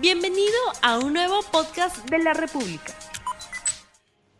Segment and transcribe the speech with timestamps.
[0.00, 2.94] Bienvenido a un nuevo podcast de la República.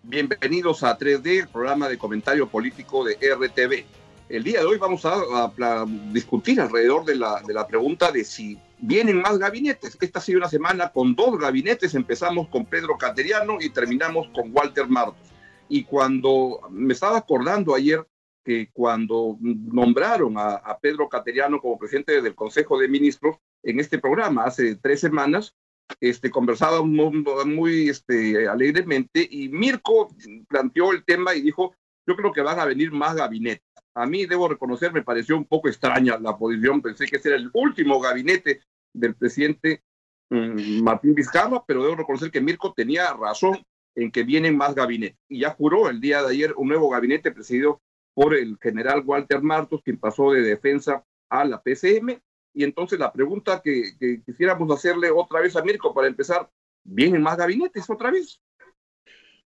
[0.05, 3.85] Bienvenidos a 3D, el programa de comentario político de RTV.
[4.29, 9.37] El día de hoy vamos a, discutir alrededor de la, pregunta de si vienen más
[9.39, 9.99] gabinetes.
[10.01, 11.93] Esta ha sido una semana con dos gabinetes.
[11.97, 15.29] Empezamos con Pedro Cateriano y terminamos con Walter Martos.
[15.69, 18.07] Y cuando me estaba acordando ayer
[18.45, 24.45] que cuando nombraron a Pedro Cateriano como presidente del Consejo de Ministros, en este programa
[24.45, 25.55] hace tres semanas,
[26.01, 30.15] este, conversaba muy, este, alegremente y Mirko
[30.49, 31.75] planteó el tema y dijo,
[32.07, 33.65] yo creo que van a venir más gabinetes.
[33.95, 37.39] A mí, debo reconocer, me pareció un poco extraña la posición, pensé que ese era
[37.39, 38.61] el último gabinete
[38.93, 39.83] del presidente
[40.31, 43.59] mm, Martín Vizcarra, pero debo reconocer que Mirko tenía razón
[43.97, 45.19] en que vienen más gabinetes.
[45.29, 47.81] Y ya juró el día de ayer un nuevo gabinete presidido
[48.15, 52.21] por el general Walter Martos, quien pasó de defensa a la PCM,
[52.55, 53.93] y entonces la pregunta que,
[54.25, 56.51] quisiéramos hacerle otra vez a Mirko para empezar,
[56.85, 58.41] ¿vienen más gabinetes otra vez?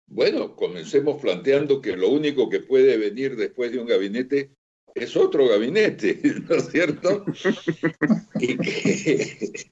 [0.06, 4.50] Bueno, comencemos planteando que lo único que puede venir después de un gabinete
[4.94, 7.24] es otro gabinete, ¿no es cierto?
[8.40, 9.70] y, que,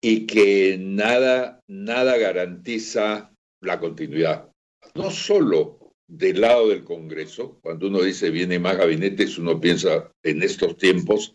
[0.00, 4.50] y que nada, nada garantiza la continuidad.
[4.94, 10.42] No solo del lado del Congreso, cuando uno dice viene más gabinetes, uno piensa en
[10.42, 11.34] estos tiempos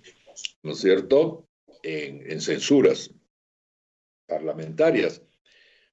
[0.64, 1.48] ¿no es cierto?,
[1.84, 3.12] en, censuras
[4.26, 5.22] parlamentarias.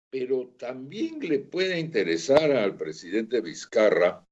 [0.08, 4.26] Pero también le puede interesar al presidente Vizcarra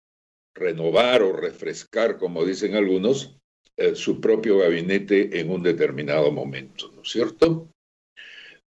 [0.54, 3.38] renovar o refrescar, como dicen algunos,
[3.76, 7.70] eh, su propio gabinete en un determinado momento, ¿no es cierto?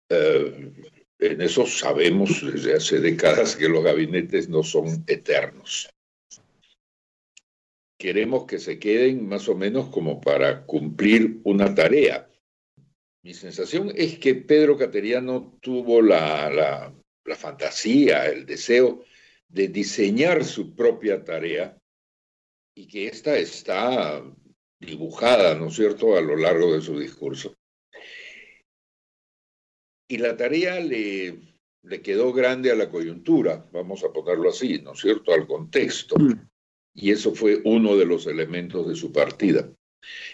[0.08, 0.72] Eh,
[1.18, 5.93] en eso sabemos desde hace décadas que los gabinetes no son eternos
[8.04, 12.30] queremos que se queden más o menos como para cumplir una tarea.
[13.24, 19.06] Mi sensación es que Pedro Cateriano tuvo la, la, fantasía, el deseo
[19.48, 21.78] de diseñar su propia tarea
[22.76, 24.22] y que esta está
[24.78, 27.54] dibujada, ¿no es cierto?, a lo largo de su discurso.
[30.10, 31.38] Y la tarea le,
[31.84, 36.16] le quedó grande a la coyuntura, vamos a ponerlo así, ¿no es cierto?, al contexto.
[36.18, 36.53] Mm
[36.94, 39.68] y eso fue uno de los elementos de su partida.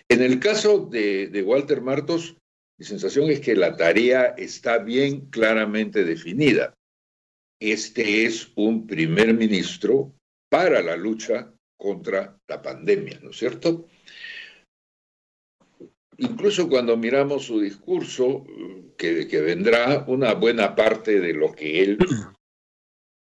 [0.08, 2.36] En el caso de, Walter Martos,
[2.78, 6.74] mi sensación es que la tarea está bien claramente definida.
[7.60, 10.12] Este es un primer ministro
[10.50, 13.86] para la lucha contra la pandemia, ¿no es cierto?
[16.18, 18.44] Incluso cuando miramos su discurso,
[18.98, 21.98] que, que vendrá una buena parte de lo que él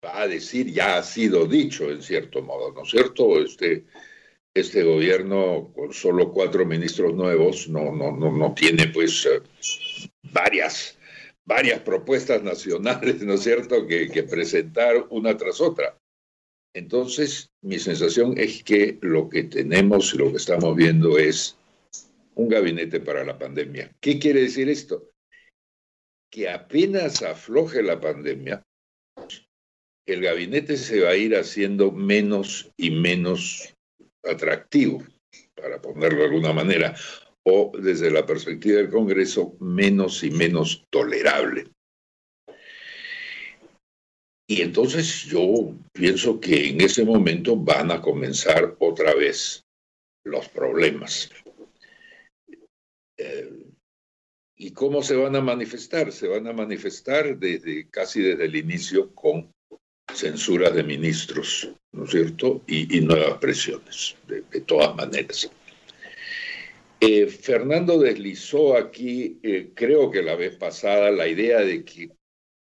[0.06, 3.40] a decir ya ha sido dicho en cierto modo, ¿no es cierto?
[3.40, 3.84] Este,
[4.54, 9.42] este gobierno con solo cuatro ministros nuevos no, no, no, no tiene pues eh,
[10.32, 10.98] varias,
[11.44, 15.98] varias propuestas nacionales, ¿no es cierto?, que, que presentar una tras otra.
[16.74, 21.56] Entonces, mi sensación es que lo que tenemos, lo que estamos viendo es
[22.34, 23.90] un gabinete para la pandemia.
[24.00, 25.10] ¿Qué quiere decir esto?
[26.30, 28.62] Que apenas afloje la pandemia,
[30.06, 33.74] el gabinete se va a ir haciendo menos y menos
[34.22, 35.02] atractivo,
[35.54, 36.94] para ponerlo de alguna manera,
[37.42, 41.70] o desde la perspectiva del Congreso, menos y menos tolerable.
[44.48, 49.64] Y entonces yo pienso que en ese momento van a comenzar otra vez
[50.24, 51.30] los problemas.
[53.18, 53.66] Eh,
[54.58, 56.12] ¿Y cómo se van a manifestar?
[56.12, 59.52] Se van a manifestar desde casi desde el inicio con
[60.16, 62.62] censura de ministros, ¿no es cierto?
[62.66, 65.50] Y, nuevas presiones, de, todas maneras.
[67.00, 72.10] Eh, Fernando deslizó aquí, eh, creo que la vez pasada, la idea de que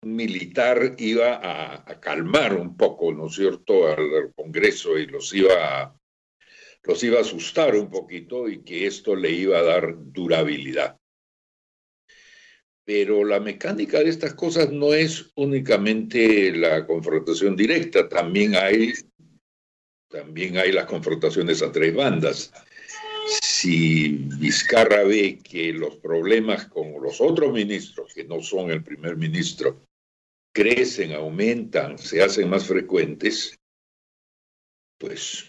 [0.02, 5.96] un militar iba a, calmar un poco, ¿no es cierto?, al, Congreso y los iba,
[6.84, 10.96] los iba a asustar un poquito y que esto le iba a dar durabilidad.
[12.84, 18.92] Pero la mecánica de estas cosas no es únicamente la confrontación directa, también hay,
[20.08, 22.52] también hay las confrontaciones a tres bandas.
[23.40, 29.16] Si Vizcarra ve que los problemas con los otros ministros, que no son el primer
[29.16, 29.84] ministro,
[30.52, 33.56] crecen, aumentan, se hacen más frecuentes,
[34.98, 35.46] pues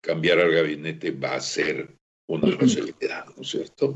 [0.00, 1.97] cambiar al gabinete va a ser
[2.28, 3.94] una posibilidad, ¿no es cierto?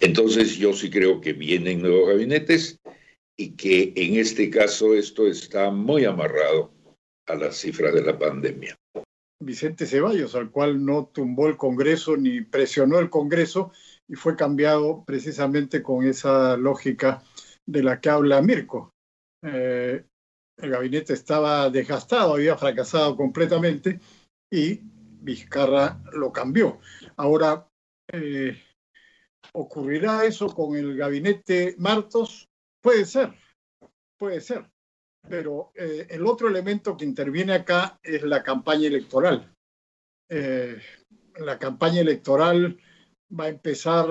[0.00, 2.78] Entonces yo sí creo que vienen nuevos gabinetes
[3.36, 6.72] y que en este caso esto está muy amarrado
[7.26, 8.76] a las cifras de la pandemia.
[9.40, 13.70] Vicente Ceballos, al cual no tumbó el Congreso ni presionó el Congreso
[14.08, 17.22] y fue cambiado precisamente con esa lógica
[17.66, 18.90] de la que habla Mirko.
[19.44, 20.02] Eh,
[20.60, 24.00] el gabinete estaba desgastado, había fracasado completamente
[24.50, 24.80] y
[25.28, 26.80] Vizcarra lo cambió.
[27.16, 27.68] Ahora,
[28.10, 28.56] eh,
[29.52, 32.48] ¿ocurrirá eso con el gabinete Martos?
[32.80, 33.34] Puede ser,
[34.16, 34.64] puede ser.
[35.28, 39.54] Pero eh, el otro elemento que interviene acá es la campaña electoral.
[40.30, 40.80] Eh,
[41.40, 42.80] la campaña electoral
[43.38, 44.06] va a empezar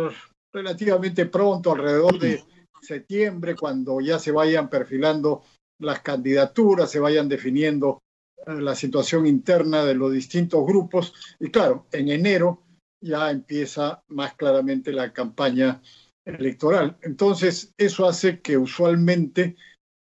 [0.54, 2.44] relativamente pronto, alrededor de
[2.80, 5.42] septiembre, cuando ya se vayan perfilando
[5.80, 8.04] las candidaturas, se vayan definiendo
[8.46, 11.14] la situación interna de los distintos grupos.
[11.40, 12.64] Y claro, en enero
[13.02, 15.82] ya empieza más claramente la campaña
[16.26, 16.98] electoral.
[17.02, 19.56] Entonces, eso hace que usualmente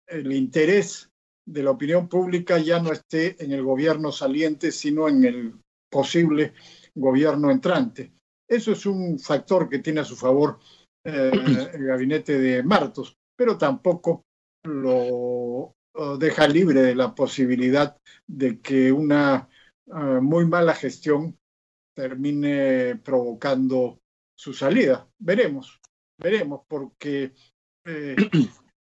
[0.07, 1.11] el interés
[1.47, 5.55] de la opinión pública ya no esté en el gobierno saliente, sino en el
[5.91, 6.55] posible
[6.95, 8.13] gobierno entrante.
[8.49, 10.59] Eso es un factor que tiene a su favor
[11.05, 11.31] eh,
[11.73, 14.25] el gabinete de Martos, pero tampoco
[14.65, 15.76] lo
[16.19, 17.97] deja libre de la posibilidad
[18.27, 19.49] de que una
[19.87, 21.39] eh, muy mala gestión
[21.95, 24.01] termine provocando
[24.35, 25.09] su salida.
[25.19, 25.81] Veremos,
[26.19, 27.33] veremos, porque
[27.85, 28.17] eh,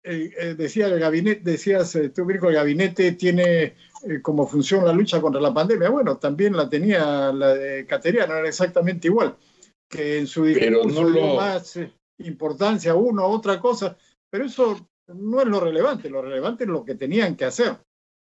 [0.02, 3.74] eh, decía el gabinete, decías tú, Mirko, el gabinete tiene
[4.22, 5.90] como función la lucha contra la pandemia.
[5.90, 9.36] Bueno, también la tenía la de Cateriano, era exactamente igual,
[9.88, 11.78] que en su discurso dio más
[12.18, 13.96] importancia a uno a otra cosa,
[14.30, 17.78] pero eso no es lo relevante, lo relevante es lo que tenían que hacer.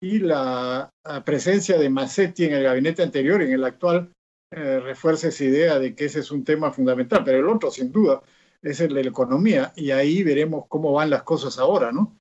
[0.02, 0.90] Y la,
[1.26, 4.12] presencia de Massetti en el gabinete anterior y en el actual
[4.52, 7.92] eh, refuerza esa idea de que ese es un tema fundamental, pero el otro, sin
[7.92, 8.22] duda,
[8.62, 12.18] es el de la economía, y ahí veremos cómo van las cosas ahora, ¿no?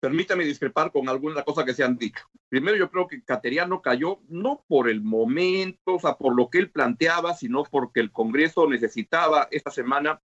[0.00, 2.24] Permítame discrepar con alguna cosa que se han dicho.
[2.48, 6.58] Primero, yo creo que Cateriano cayó no por el momento, o sea, por lo que
[6.58, 10.20] él planteaba, sino porque el Congreso necesitaba esta semana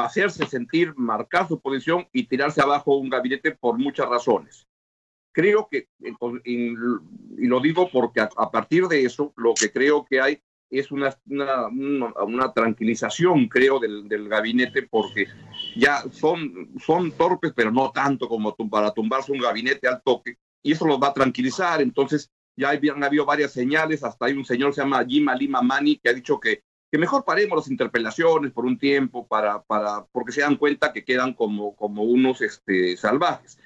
[0.00, 4.66] hacerse sentir, marcar su posición y tirarse abajo un gabinete por muchas razones.
[5.32, 5.88] Creo que,
[6.44, 6.74] y
[7.46, 12.52] lo digo porque a, partir de eso, lo que creo que hay es una, una,
[12.52, 15.26] tranquilización, creo, del, gabinete, porque
[15.76, 20.72] ya son, son torpes, pero no tanto como para tumbarse un gabinete al toque, y
[20.72, 21.82] eso los va a tranquilizar.
[21.82, 25.96] Entonces, ya han habido varias señales, hasta hay un señor, se llama Jim Lima Mani,
[25.96, 26.62] que ha dicho que
[26.92, 31.06] que mejor paremos las interpelaciones por un tiempo para, para, porque se dan cuenta que
[31.06, 33.58] quedan como, como unos este, salvajes.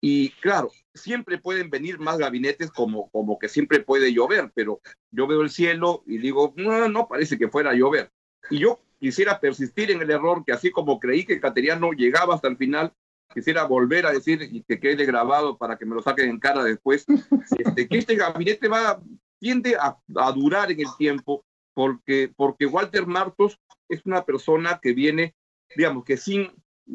[0.00, 4.80] Y claro, siempre pueden venir más gabinetes como, como que siempre puede llover, pero
[5.10, 8.10] yo veo el cielo y digo, no, no parece que fuera a llover.
[8.48, 12.48] Y yo quisiera persistir en el error que así como creí que Cateriano llegaba hasta
[12.48, 12.94] el final,
[13.34, 16.64] quisiera volver a decir y que quede grabado para que me lo saquen en cara
[16.64, 17.04] después,
[17.58, 19.02] este, que este gabinete va,
[19.38, 21.44] tiende a, a durar en el tiempo
[21.80, 25.34] porque, porque Walter Martos es una persona que viene,
[25.74, 26.50] digamos, que sin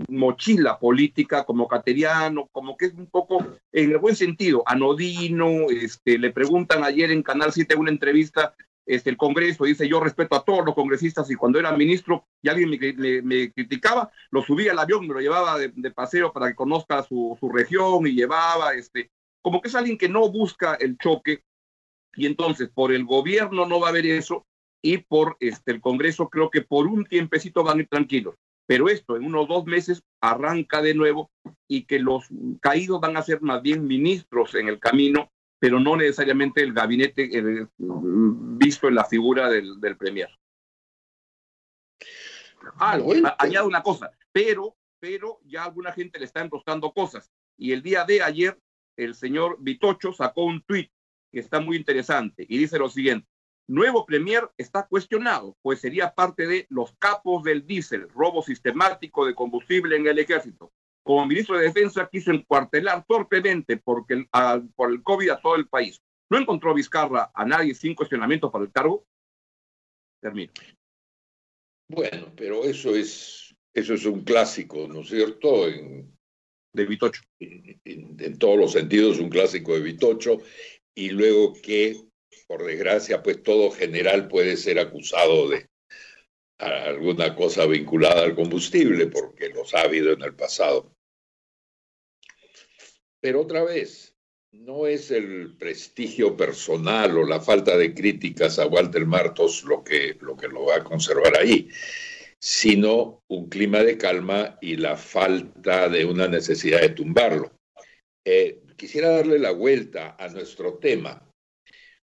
[0.09, 6.19] mochila política como cateriano, como que es un poco, en el buen sentido, anodino, este,
[6.19, 8.53] le preguntan ayer en Canal 7 una entrevista,
[8.85, 12.49] este, el Congreso dice yo respeto a todos los congresistas y cuando era ministro y
[12.49, 16.55] alguien me, me, criticaba, lo subía al avión, me lo llevaba de, paseo para que
[16.55, 19.09] conozca su, su, región y llevaba, este,
[19.41, 21.43] como que es alguien que no busca el choque
[22.15, 24.45] y entonces por el gobierno no va a haber eso
[24.85, 28.35] y por este, el Congreso creo que por un tiempecito van a ir tranquilos.
[28.67, 31.31] Pero esto en unos dos meses arranca de nuevo
[31.67, 32.25] y que los
[32.61, 37.67] caídos van a ser más bien ministros en el camino, pero no necesariamente el gabinete
[37.79, 40.29] visto en la figura del, del Premier.
[42.77, 42.99] Ah,
[43.39, 47.31] añado una cosa, pero, pero ya alguna gente le está enroscando cosas.
[47.57, 48.59] Y el día de ayer,
[48.97, 50.91] el señor Vitocho sacó un tuit
[51.31, 53.27] que está muy interesante y dice lo siguiente
[53.67, 59.35] nuevo Premier está cuestionado, pues sería parte de los capos del diésel, robo sistemático de
[59.35, 60.71] combustible en el ejército.
[61.03, 64.25] Como ministro de Defensa quiso encuartelar torpemente porque,
[64.75, 66.01] por el COVID a todo el país.
[66.31, 69.05] ¿No encontró Vizcarra a nadie sin cuestionamiento para el cargo?
[70.19, 70.51] Termino.
[71.87, 75.67] Bueno, pero eso es, eso es un clásico, ¿no es cierto?
[75.67, 76.17] En,
[76.73, 77.21] de Vitocho.
[77.39, 80.39] En, en, todos los sentidos, un clásico de Vitocho.
[80.95, 81.95] Y luego que
[82.47, 85.69] por desgracia, pues todo general puede ser acusado de
[86.57, 90.95] alguna cosa vinculada al combustible, porque los ha habido en el pasado.
[93.19, 94.15] Pero otra vez,
[94.51, 100.17] no es el prestigio personal o la falta de críticas a Walter Martos lo que
[100.21, 101.69] lo, que lo va a conservar ahí,
[102.39, 107.51] sino un clima de calma y la falta de una necesidad de tumbarlo.
[108.23, 111.21] Eh, quisiera darle la vuelta a nuestro tema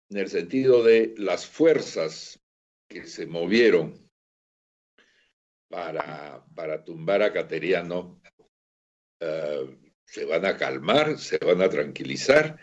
[0.10, 2.40] en el sentido de las fuerzas
[2.88, 4.10] que se movieron
[5.70, 8.22] para, para tumbar a Cateriano
[9.20, 12.58] eh, se van a calmar, se van a tranquilizar.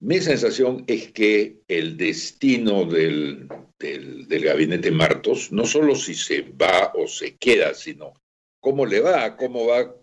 [0.00, 6.92] Mi sensación es que el destino del, del, gabinete Martos, no solo si se va
[6.94, 8.14] o se queda, sino
[8.60, 9.94] cómo le va, cómo va,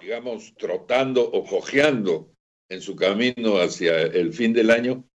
[0.00, 2.34] digamos, trotando o cojeando
[2.68, 5.08] en su camino hacia el fin del año,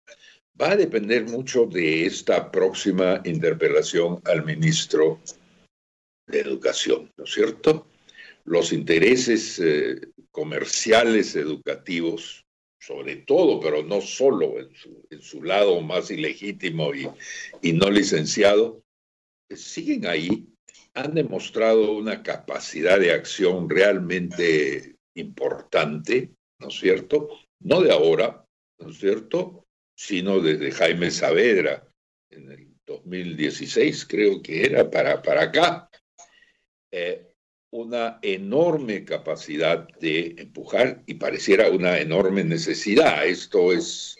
[0.59, 5.19] va a depender mucho de esta próxima interpelación al ministro
[6.27, 7.87] de Educación, ¿no es cierto?
[8.45, 9.99] Los intereses eh,
[10.31, 12.45] comerciales educativos,
[12.79, 17.07] sobre todo, pero no solo en su, lado más ilegítimo y,
[17.61, 18.83] y no licenciado,
[19.49, 20.47] siguen ahí,
[20.93, 27.29] han demostrado una capacidad de acción realmente importante, ¿no es cierto?
[27.59, 28.45] No de ahora,
[28.79, 29.64] ¿no es cierto?
[29.95, 31.87] Sino desde Jaime Saavedra
[32.29, 35.89] en el 2016, creo que era, para, para acá,
[36.91, 37.31] eh,
[37.71, 43.25] una enorme capacidad de empujar y pareciera una enorme necesidad.
[43.25, 44.17] Esto es,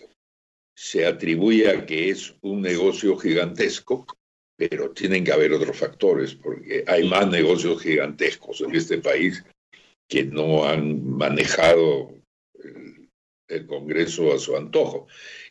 [0.76, 4.06] se atribuye a que es un negocio gigantesco,
[4.58, 9.44] pero tienen que haber otros factores, porque hay más negocios gigantescos en este país
[10.08, 12.14] que no han manejado
[13.48, 15.08] el Congreso a su antojo.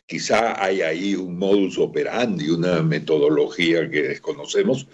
[0.07, 4.87] Quizá hay ahí un modus operandi, una metodología que desconocemos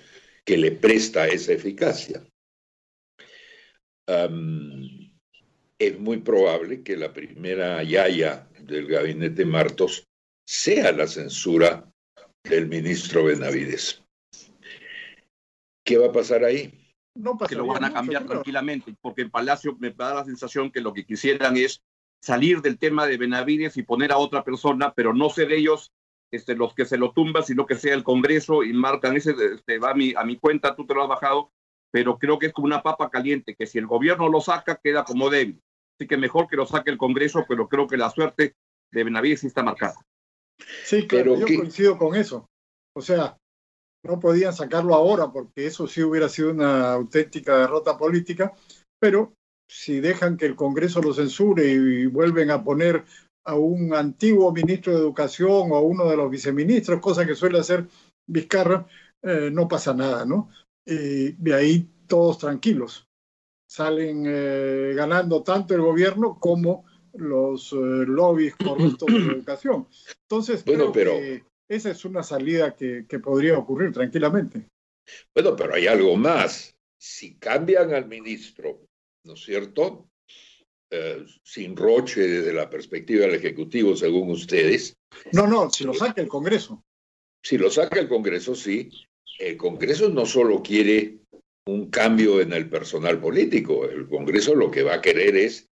[0.45, 2.23] que le presta esa eficacia.
[5.79, 10.07] es muy probable que la primera yaya del gabinete Martos
[10.45, 11.91] sea la censura
[12.43, 14.03] del ministro Benavides.
[15.83, 16.71] ¿Qué va a pasar ahí?
[17.15, 20.79] No que lo van a cambiar tranquilamente, porque el Palacio me da la sensación que
[20.79, 21.81] lo que quisieran es
[22.21, 25.91] salir del tema de Benavides y poner a otra persona, pero no ser ellos
[26.31, 29.79] este, los que se lo tumban, sino que sea el Congreso y marcan ese, este,
[29.79, 31.51] va a mi, a mi cuenta, tú te lo has bajado,
[31.91, 35.03] pero creo que es como una papa caliente, que si el gobierno lo saca, queda
[35.03, 35.61] como débil.
[35.99, 38.55] Así que mejor que lo saque el Congreso, pero creo que la suerte
[38.91, 39.95] de Benavides sí está marcada.
[40.85, 42.45] Sí, claro, yo coincido con eso.
[42.95, 43.37] O sea,
[44.03, 48.53] no podían sacarlo ahora porque eso sí hubiera sido una auténtica derrota política,
[48.99, 49.33] pero
[49.71, 53.05] si dejan que el Congreso lo censure y vuelven a poner
[53.45, 57.59] a un antiguo ministro de Educación o a uno de los viceministros, cosa que suele
[57.59, 57.87] hacer
[58.27, 58.85] Vizcarra,
[59.23, 60.49] eh, no pasa nada, ¿no?
[60.85, 63.07] Y de ahí todos tranquilos.
[63.69, 69.87] Salen eh, ganando tanto el gobierno como los eh, lobbies corruptos de la educación.
[70.23, 71.13] Entonces, bueno, pero...
[71.69, 74.67] esa es una salida que, que podría ocurrir tranquilamente.
[75.33, 76.75] Bueno, pero hay algo más.
[76.99, 78.81] Si cambian al ministro
[79.23, 80.09] ¿no es cierto?
[80.89, 84.97] Eh, sin roche desde la perspectiva del Ejecutivo, según ustedes.
[85.31, 86.83] No, no, si lo saca el Congreso.
[87.43, 88.89] Si lo saca el Congreso, sí.
[89.39, 91.19] El Congreso no solo quiere
[91.65, 95.69] un cambio en el personal político, el Congreso lo que va a querer es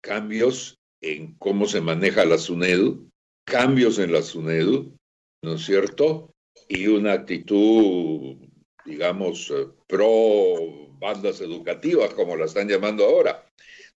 [0.00, 3.10] cambios en cómo se maneja la SUNEDU,
[3.44, 4.96] cambios en la SUNEDU,
[5.42, 6.30] ¿no es cierto?
[6.68, 8.36] Y una actitud,
[8.84, 13.44] digamos, eh, pro bandas educativas, como la están llamando ahora.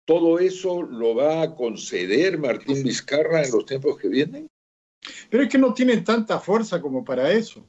[0.05, 4.47] ¿Todo eso lo va a conceder Martín Vizcarra en los tiempos que vienen?
[5.29, 7.67] Pero es que no tienen tanta fuerza como para eso.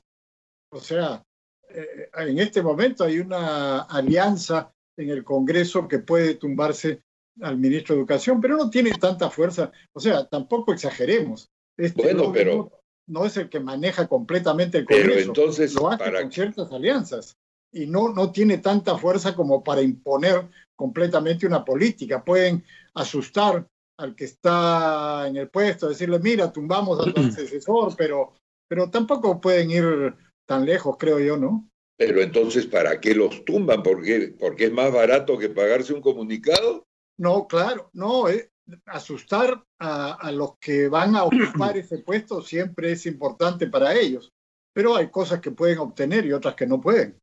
[0.70, 1.22] O sea,
[1.70, 7.02] eh, en este momento hay una alianza en el Congreso que puede tumbarse
[7.40, 9.70] al ministro de Educación, pero no tiene tanta fuerza.
[9.92, 11.50] O sea, tampoco exageremos.
[11.76, 12.70] Este bueno, pero
[13.06, 15.10] no, es el que maneja completamente el Congreso.
[15.10, 17.36] Pero entonces, lo hace con ciertas alianzas
[17.72, 22.24] y no, no tiene tanta fuerza como para imponer completamente una política.
[22.24, 23.66] Pueden asustar
[23.98, 28.34] al que está en el puesto, decirle, mira, tumbamos a tu antecesor, pero,
[28.68, 30.14] pero tampoco pueden ir
[30.46, 31.68] tan lejos, creo yo, ¿no?
[31.98, 33.82] Pero entonces, ¿para qué los tumban?
[33.82, 36.84] ¿Por qué, ¿Porque es más barato que pagarse un comunicado?
[37.18, 38.50] No, claro, no, eh,
[38.86, 44.32] asustar a, a, los que van a ocupar ese puesto siempre es importante para ellos,
[44.72, 47.18] pero hay cosas que pueden obtener y otras que no pueden.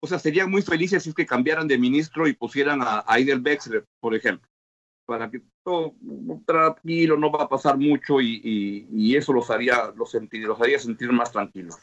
[0.00, 3.42] O sea, serían muy felices si es que cambiaran de ministro y pusieran a Aidel
[3.42, 4.48] Wexler, por ejemplo,
[5.06, 5.94] para que todo
[6.46, 11.10] tranquilo, no va a pasar mucho y, eso los haría, los, sentir, los haría sentir
[11.12, 11.76] más tranquilos.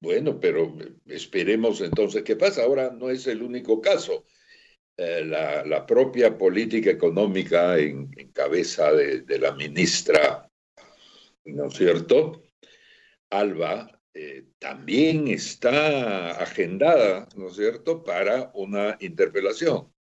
[0.00, 0.74] Bueno, pero
[1.06, 2.64] esperemos entonces qué pasa.
[2.64, 4.24] Ahora no es el único caso.
[4.96, 10.48] Eh, la, propia política económica en, cabeza de, de, la ministra,
[11.46, 12.44] ¿no es cierto?
[13.30, 19.92] Alba, eh, también está agendada, ¿no es cierto?, para una interpelación.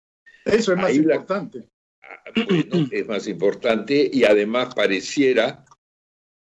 [0.45, 1.67] Eso es más importante.
[2.03, 5.65] Ah, bueno, es más importante y además pareciera,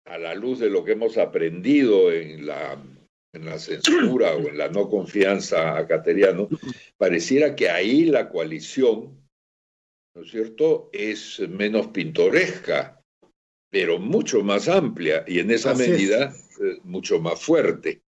[0.07, 2.77] a la luz de lo que hemos aprendido en la
[3.35, 6.49] en la censura o en la no confianza a Cateriano,
[6.97, 9.21] pareciera que ahí la coalición,
[10.15, 13.01] ¿no es cierto?, es menos pintoresca,
[13.71, 18.03] pero mucho más amplia y en esa medida eh, mucho más fuerte.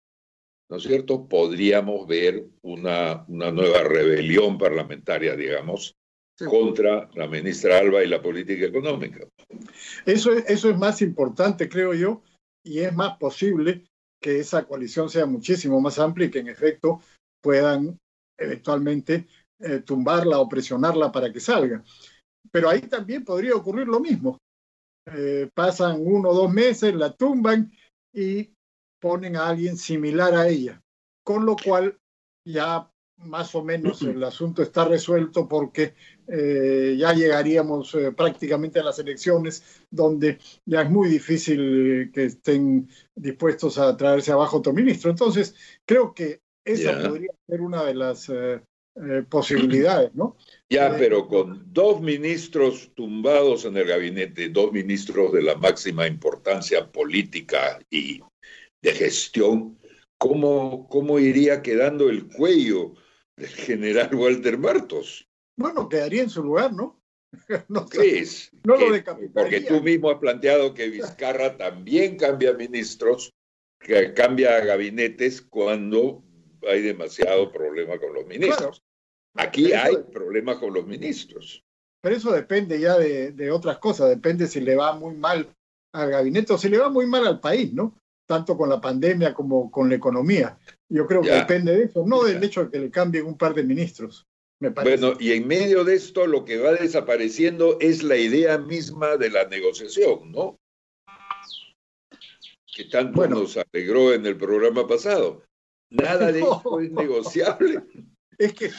[0.69, 1.27] ¿No es cierto?
[1.27, 5.95] Podríamos ver una, una nueva rebelión parlamentaria, digamos,
[6.45, 9.27] contra la ministra Alba y la política económica.
[10.05, 12.23] Eso eso es más importante, creo yo,
[12.63, 13.83] y es más posible
[14.23, 17.01] que esa coalición sea muchísimo más amplia y que en efecto
[17.41, 17.99] puedan
[18.39, 19.27] eventualmente
[19.59, 21.83] eh, tumbarla o presionarla para que salga.
[22.49, 24.37] Pero ahí también podría ocurrir lo mismo.
[25.13, 27.69] Eh, pasan uno o dos meses, la tumban
[28.13, 28.53] y
[29.01, 30.81] ponen a alguien similar a ella.
[31.25, 31.97] Con lo cual
[32.47, 35.93] ya más o menos el asunto está resuelto porque
[36.27, 42.89] eh, ya llegaríamos eh, prácticamente a las elecciones donde ya es muy difícil que estén
[43.15, 45.09] dispuestos a traerse abajo otro ministro.
[45.09, 45.55] Entonces,
[45.85, 50.37] creo que esa podría ser una de las eh, posibilidades, ¿no?
[50.69, 56.91] Ya, pero con dos ministros tumbados en el gabinete, dos ministros de la máxima importancia
[56.91, 58.21] política y
[58.83, 59.79] de gestión,
[60.23, 62.93] ¿cómo, cómo iría quedando el cuello
[63.35, 65.27] del general Walter Martos.
[65.57, 67.03] Bueno, quedaría en su lugar, ¿no?
[67.67, 67.85] no?
[68.63, 69.03] No lo
[69.33, 73.33] Porque tú mismo has planteado que Vizcarra también cambia ministros,
[73.81, 76.23] que cambia gabinetes cuando
[76.69, 78.81] hay demasiado problema con los ministros.
[79.35, 81.65] Aquí hay problemas con los ministros.
[82.01, 85.53] Pero eso depende ya de, de, otras cosas, depende si le va muy mal
[85.93, 87.93] al gabinete o si le va muy mal al país, ¿no?
[88.33, 90.57] Tanto con la pandemia como con la economía.
[90.89, 93.53] Yo creo que depende de eso, no del hecho de que le cambien un par
[93.53, 94.27] de ministros.
[94.59, 94.97] Me parece.
[94.97, 99.29] Bueno, y en medio de esto lo que va desapareciendo es la idea misma de
[99.29, 100.57] la negociación, ¿no?
[102.75, 105.43] Que tanto nos alegró en el programa pasado.
[105.91, 107.83] Nada de esto es negociable.
[108.39, 108.71] Es que,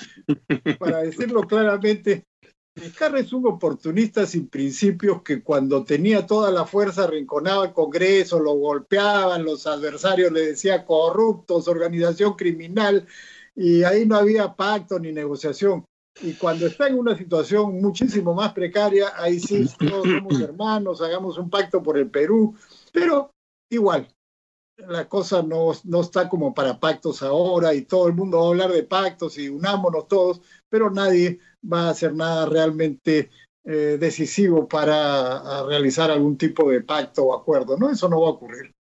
[0.80, 2.25] para decirlo claramente,
[2.76, 8.41] Vizcarra es un oportunista sin principios que cuando tenía toda la fuerza rinconaba el Congreso,
[8.41, 13.06] lo golpeaban, los adversarios le decía corruptos, organización criminal,
[13.54, 15.84] y ahí no había pacto ni negociación.
[16.21, 21.39] Y cuando está en una situación muchísimo más precaria, ahí sí todos somos hermanos, hagamos
[21.39, 22.56] un pacto por el Perú,
[22.93, 23.30] pero
[23.71, 24.08] igual,
[24.76, 28.49] la cosa no, no está como para pactos ahora y todo el mundo va a
[28.49, 31.39] hablar de pactos y unámonos todos, pero nadie
[31.71, 33.31] va a hacer nada realmente
[33.65, 37.91] eh, decisivo para realizar algún tipo de pacto o acuerdo, ¿no?
[37.91, 38.75] Eso no va a ocurrir.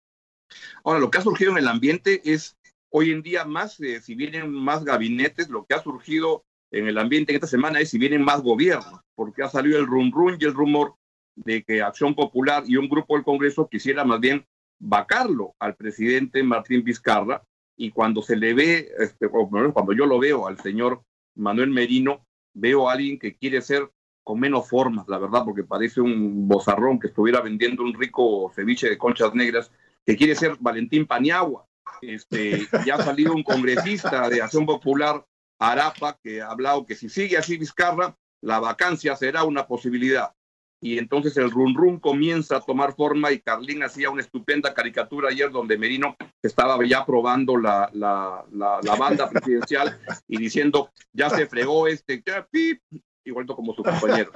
[0.85, 2.57] Ahora, lo que ha surgido en el ambiente es
[2.91, 6.99] hoy en día más, eh, si vienen más gabinetes, lo que ha surgido en el
[6.99, 10.37] ambiente en esta semana es si vienen más gobiernos, porque ha salido el rum rum
[10.39, 10.95] y el rumor
[11.35, 14.47] de que Acción Popular y un grupo del Congreso quisiera más bien
[14.79, 17.43] vacarlo al presidente Martín Vizcarra
[17.77, 21.03] y cuando se le ve, este, cuando yo lo veo al señor
[21.35, 23.91] Manuel Merino, veo a alguien que quiere ser
[24.23, 28.89] con menos formas, la verdad, porque parece un bozarrón que estuviera vendiendo un rico ceviche
[28.89, 29.71] de conchas negras,
[30.05, 31.67] que quiere ser Valentín Paniagua.
[32.03, 35.27] Este, ya ha salido un congresista de Acción Popular,
[35.59, 40.33] Arapa, que ha hablado que si sigue así Vizcarra, la vacancia será una posibilidad
[40.81, 45.29] y entonces el run run comienza a tomar forma y Carlín hacía una estupenda caricatura
[45.29, 51.47] ayer donde Merino estaba ya probando la, la, la, banda presidencial y diciendo ya se
[51.47, 52.81] fregó este pip,
[53.25, 54.33] igual como su compañero.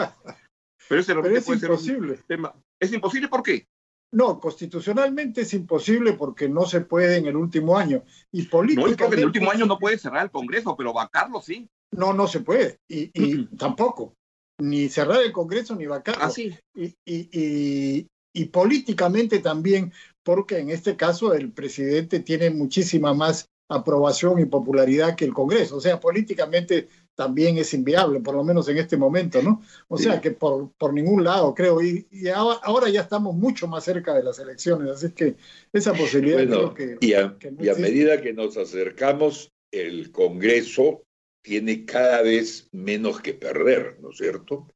[0.87, 2.21] Pero, ese es imposible.
[2.27, 2.55] tema.
[2.79, 3.67] ¿Es imposible por qué?
[4.13, 8.05] No, constitucionalmente es imposible porque no se puede en el último año.
[8.31, 9.03] Y políticamente...
[9.03, 11.69] No, en el último año no puede cerrar el Congreso, pero vacarlo sí.
[11.91, 12.81] No, no se puede.
[12.87, 14.15] Y, y tampoco
[14.59, 16.25] ni cerrar el Congreso ni vacarlo.
[16.25, 16.55] Así.
[16.77, 24.41] Ah, y, y, políticamente también, porque en este caso el presidente tiene muchísima más aprobación
[24.41, 25.77] y popularidad que el Congreso.
[25.77, 29.63] O sea, políticamente también es inviable, por lo menos en este momento, ¿no?
[29.89, 31.81] O sea, que por, por ningún lado, creo.
[31.81, 35.37] Y, y ahora, ya estamos mucho más cerca de las elecciones, así que
[35.73, 36.97] esa posibilidad creo que...
[37.01, 41.03] Y a, y a medida que nos acercamos, el Congreso
[41.45, 44.67] tiene cada vez menos que perder, ¿no es cierto?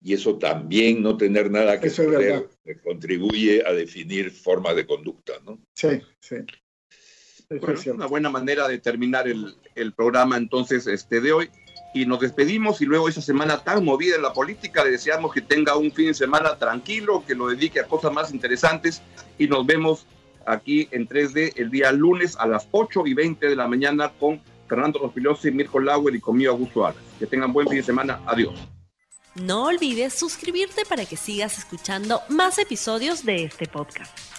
[0.00, 2.48] Y eso también, no tener nada que perder,
[2.82, 5.60] contribuye a definir formas de conducta, ¿no?
[5.74, 6.36] Sí, sí.
[7.50, 11.50] es una buena manera de terminar el, el, programa entonces este de hoy.
[11.92, 15.42] Y nos despedimos y luego esa semana tan movida en la política le deseamos que
[15.42, 19.02] tenga un fin de semana tranquilo, que lo dedique a cosas más interesantes
[19.38, 20.06] y nos vemos
[20.46, 24.40] aquí en 3D el día lunes a las 8 y 20 de la mañana con
[24.68, 27.08] Fernando Rospilosi, Mirko Lauer y conmigo Augusto Álvarez.
[27.18, 28.20] Que tengan buen fin de semana.
[28.26, 28.54] Adiós.
[29.34, 34.37] No olvides suscribirte para que sigas escuchando más episodios de este podcast.